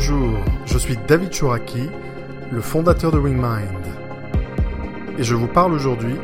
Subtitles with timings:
[0.00, 1.90] Bonjour, je suis David Chouraki,
[2.52, 3.84] le fondateur de WingMind.
[5.18, 6.14] Et je vous parle aujourd'hui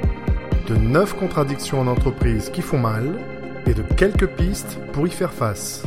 [0.68, 3.18] de 9 contradictions en entreprise qui font mal
[3.66, 5.82] et de quelques pistes pour y faire face.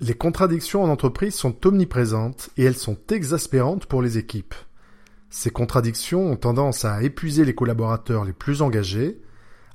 [0.00, 4.56] Les contradictions en entreprise sont omniprésentes et elles sont exaspérantes pour les équipes.
[5.30, 9.22] Ces contradictions ont tendance à épuiser les collaborateurs les plus engagés,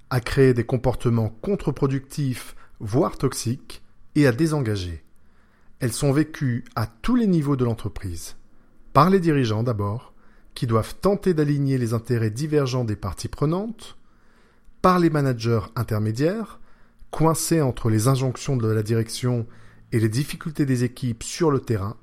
[0.09, 3.81] à créer des comportements contre-productifs, voire toxiques,
[4.15, 5.05] et à désengager.
[5.81, 8.35] Elles sont vécues à tous les niveaux de l'entreprise.
[8.93, 10.13] Par les dirigeants d'abord,
[10.54, 13.97] qui doivent tenter d'aligner les intérêts divergents des parties prenantes,
[14.83, 16.59] par les managers intermédiaires,
[17.09, 19.47] coincés entre les injonctions de la direction
[19.91, 21.97] et les difficultés des équipes sur le terrain,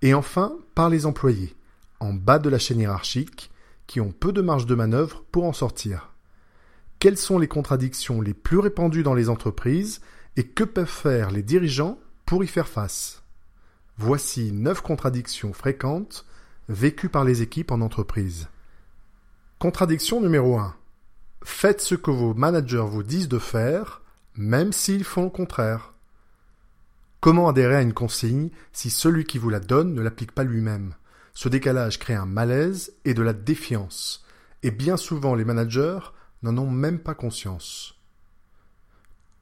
[0.00, 1.54] et enfin par les employés,
[2.00, 3.50] en bas de la chaîne hiérarchique,
[3.86, 6.14] qui ont peu de marge de manœuvre pour en sortir.
[7.00, 10.00] Quelles sont les contradictions les plus répandues dans les entreprises
[10.38, 11.98] et que peuvent faire les dirigeants
[12.30, 13.24] pour y faire face
[13.98, 16.26] Voici neuf contradictions fréquentes
[16.68, 18.46] vécues par les équipes en entreprise.
[19.58, 20.76] Contradiction numéro 1.
[21.42, 24.02] Faites ce que vos managers vous disent de faire,
[24.36, 25.92] même s'ils font le contraire.
[27.18, 30.94] Comment adhérer à une consigne si celui qui vous la donne ne l'applique pas lui-même?
[31.34, 34.24] Ce décalage crée un malaise et de la défiance,
[34.62, 35.98] et bien souvent les managers
[36.44, 37.98] n'en ont même pas conscience.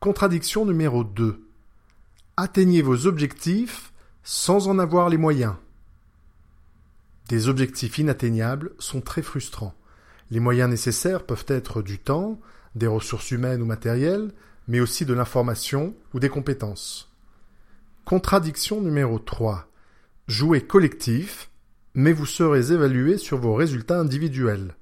[0.01, 1.48] Contradiction numéro 2.
[2.41, 5.57] Atteignez vos objectifs sans en avoir les moyens.
[7.29, 9.75] Des objectifs inatteignables sont très frustrants.
[10.31, 12.39] Les moyens nécessaires peuvent être du temps,
[12.77, 14.33] des ressources humaines ou matérielles,
[14.69, 17.13] mais aussi de l'information ou des compétences.
[18.05, 19.67] Contradiction numéro 3.
[20.29, 21.51] Jouez collectif,
[21.95, 24.77] mais vous serez évalué sur vos résultats individuels.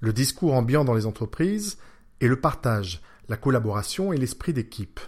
[0.00, 1.78] Le discours ambiant dans les entreprises
[2.20, 5.00] est le partage, la collaboration et l'esprit d'équipe.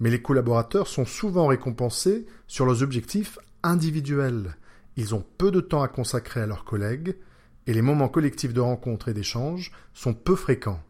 [0.00, 4.56] Mais les collaborateurs sont souvent récompensés sur leurs objectifs individuels.
[4.96, 7.16] Ils ont peu de temps à consacrer à leurs collègues
[7.66, 10.82] et les moments collectifs de rencontre et d'échange sont peu fréquents.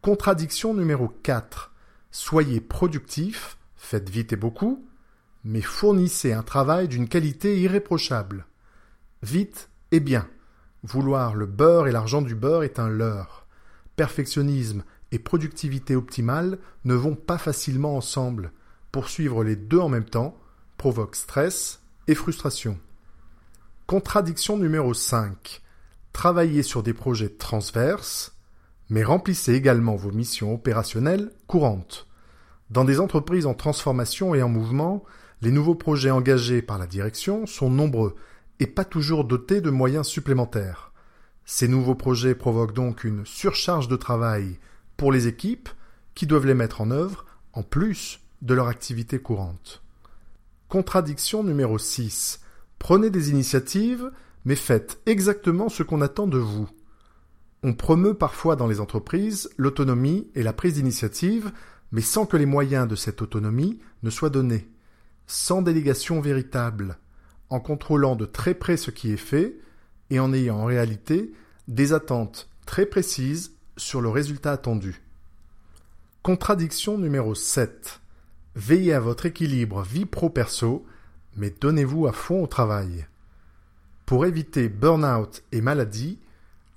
[0.00, 1.72] Contradiction numéro 4.
[2.10, 4.86] Soyez productif, faites vite et beaucoup,
[5.44, 8.46] mais fournissez un travail d'une qualité irréprochable.
[9.22, 10.26] Vite et bien.
[10.82, 13.46] Vouloir le beurre et l'argent du beurre est un leurre.
[13.96, 18.52] Perfectionnisme et productivité optimale ne vont pas facilement ensemble.
[18.92, 20.36] Poursuivre les deux en même temps
[20.76, 22.78] provoque stress et frustration.
[23.86, 25.62] Contradiction numéro 5.
[26.12, 28.36] Travaillez sur des projets transverses,
[28.88, 32.06] mais remplissez également vos missions opérationnelles courantes.
[32.70, 35.04] Dans des entreprises en transformation et en mouvement,
[35.42, 38.14] les nouveaux projets engagés par la direction sont nombreux
[38.60, 40.92] et pas toujours dotés de moyens supplémentaires.
[41.44, 44.58] Ces nouveaux projets provoquent donc une surcharge de travail
[45.00, 45.70] pour les équipes
[46.14, 47.24] qui doivent les mettre en œuvre
[47.54, 49.82] en plus de leur activité courante.
[50.68, 52.40] Contradiction numéro 6.
[52.78, 54.12] Prenez des initiatives,
[54.44, 56.68] mais faites exactement ce qu'on attend de vous.
[57.62, 61.50] On promeut parfois dans les entreprises l'autonomie et la prise d'initiative,
[61.92, 64.68] mais sans que les moyens de cette autonomie ne soient donnés,
[65.26, 66.98] sans délégation véritable,
[67.48, 69.56] en contrôlant de très près ce qui est fait
[70.10, 71.32] et en ayant en réalité
[71.68, 75.02] des attentes très précises sur le résultat attendu.
[76.22, 78.00] Contradiction numéro 7.
[78.54, 80.84] Veillez à votre équilibre vie pro-perso,
[81.36, 83.06] mais donnez-vous à fond au travail.
[84.04, 86.18] Pour éviter burn-out et maladie,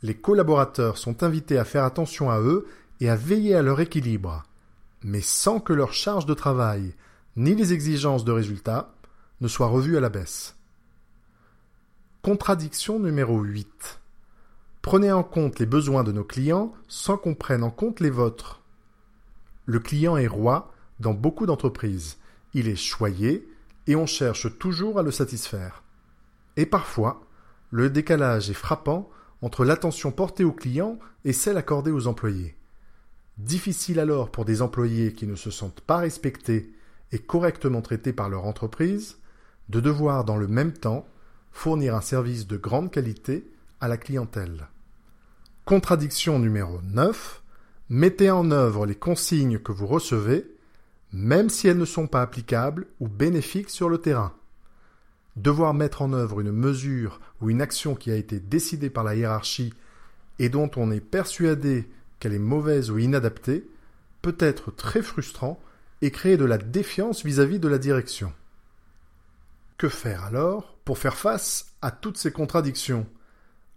[0.01, 2.67] les collaborateurs sont invités à faire attention à eux
[2.99, 4.43] et à veiller à leur équilibre,
[5.03, 6.93] mais sans que leur charge de travail
[7.35, 8.93] ni les exigences de résultats
[9.41, 10.55] ne soient revues à la baisse.
[12.21, 14.02] Contradiction numéro 8.
[14.83, 18.61] Prenez en compte les besoins de nos clients sans qu'on prenne en compte les vôtres.
[19.65, 22.17] Le client est roi dans beaucoup d'entreprises.
[22.53, 23.47] Il est choyé
[23.87, 25.83] et on cherche toujours à le satisfaire.
[26.57, 27.21] Et parfois,
[27.71, 29.09] le décalage est frappant
[29.41, 32.57] entre l'attention portée aux clients et celle accordée aux employés.
[33.37, 36.73] Difficile alors pour des employés qui ne se sentent pas respectés
[37.13, 39.17] et correctement traités par leur entreprise
[39.69, 41.07] de devoir dans le même temps
[41.53, 44.67] fournir un service de grande qualité à la clientèle.
[45.65, 47.41] Contradiction numéro 9.
[47.87, 50.45] Mettez en œuvre les consignes que vous recevez,
[51.13, 54.33] même si elles ne sont pas applicables ou bénéfiques sur le terrain.
[55.37, 59.15] Devoir mettre en œuvre une mesure ou une action qui a été décidée par la
[59.15, 59.73] hiérarchie
[60.37, 61.87] et dont on est persuadé
[62.19, 63.65] qu'elle est mauvaise ou inadaptée
[64.21, 65.61] peut être très frustrant
[66.01, 68.33] et créer de la défiance vis-à-vis -vis de la direction.
[69.77, 73.07] Que faire alors pour faire face à toutes ces contradictions?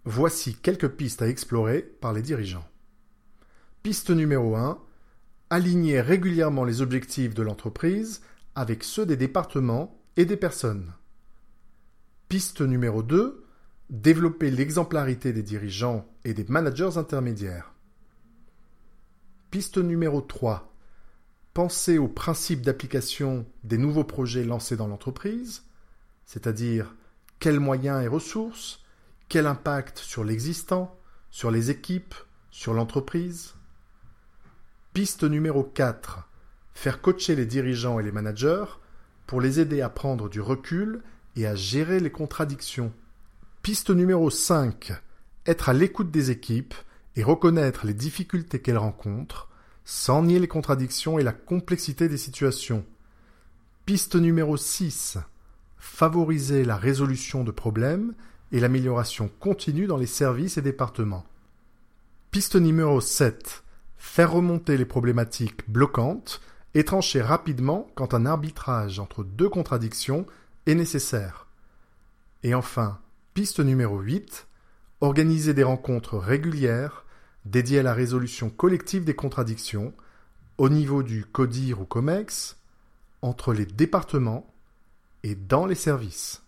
[0.09, 2.65] Voici quelques pistes à explorer par les dirigeants.
[3.83, 4.81] Piste numéro 1.
[5.49, 8.21] Aligner régulièrement les objectifs de l'entreprise
[8.55, 10.93] avec ceux des départements et des personnes.
[12.29, 13.45] Piste numéro 2.
[13.89, 17.73] Développer l'exemplarité des dirigeants et des managers intermédiaires.
[19.51, 20.73] Piste numéro 3.
[21.53, 25.65] Penser aux principes d'application des nouveaux projets lancés dans l'entreprise,
[26.25, 26.95] c'est-à-dire
[27.39, 28.86] quels moyens et ressources,
[29.29, 30.97] quel impact sur l'existant,
[31.31, 32.15] sur les équipes,
[32.49, 33.55] sur l'entreprise?
[34.93, 36.29] Piste numéro 4.
[36.73, 38.65] Faire coacher les dirigeants et les managers
[39.25, 41.01] pour les aider à prendre du recul
[41.35, 42.93] et à gérer les contradictions.
[43.61, 44.93] Piste numéro 5.
[45.45, 46.73] Être à l'écoute des équipes
[47.15, 49.49] et reconnaître les difficultés qu'elles rencontrent
[49.83, 52.85] sans nier les contradictions et la complexité des situations.
[53.85, 55.17] Piste numéro 6.
[55.77, 58.13] Favoriser la résolution de problèmes
[58.51, 61.25] et l'amélioration continue dans les services et départements.
[62.31, 63.63] Piste numéro 7.
[63.97, 66.41] Faire remonter les problématiques bloquantes
[66.73, 70.25] et trancher rapidement quand un arbitrage entre deux contradictions
[70.65, 71.47] est nécessaire.
[72.43, 72.99] Et enfin,
[73.33, 74.47] piste numéro 8,
[75.01, 77.05] organiser des rencontres régulières
[77.45, 79.93] dédiées à la résolution collective des contradictions
[80.57, 82.57] au niveau du CODIR ou COMEX,
[83.21, 84.53] entre les départements
[85.23, 86.43] et dans les services.